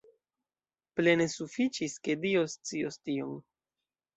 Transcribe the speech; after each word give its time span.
Plene 0.99 1.27
sufiĉis, 1.33 1.99
ke 2.09 2.17
Dio 2.25 2.45
scios 2.55 2.99
tion. 3.07 3.37